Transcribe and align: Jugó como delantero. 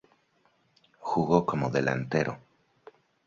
Jugó 0.97 1.45
como 1.45 1.69
delantero. 1.69 2.39